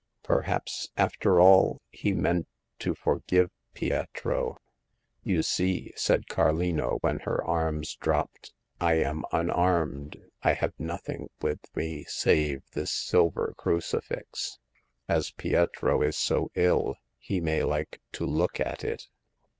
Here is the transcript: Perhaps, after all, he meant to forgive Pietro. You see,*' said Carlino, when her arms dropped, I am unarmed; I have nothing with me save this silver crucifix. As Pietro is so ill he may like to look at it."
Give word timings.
Perhaps, 0.23 0.89
after 0.97 1.39
all, 1.39 1.79
he 1.91 2.11
meant 2.11 2.47
to 2.79 2.95
forgive 2.95 3.51
Pietro. 3.75 4.57
You 5.21 5.43
see,*' 5.43 5.93
said 5.95 6.25
Carlino, 6.27 6.97
when 7.01 7.19
her 7.19 7.43
arms 7.45 7.97
dropped, 7.97 8.51
I 8.79 8.95
am 8.95 9.25
unarmed; 9.31 10.17
I 10.41 10.53
have 10.53 10.73
nothing 10.79 11.29
with 11.39 11.59
me 11.75 12.03
save 12.07 12.63
this 12.71 12.91
silver 12.91 13.53
crucifix. 13.57 14.57
As 15.07 15.29
Pietro 15.29 16.01
is 16.01 16.17
so 16.17 16.49
ill 16.55 16.95
he 17.19 17.39
may 17.39 17.61
like 17.63 18.01
to 18.13 18.25
look 18.25 18.59
at 18.59 18.83
it." 18.83 19.07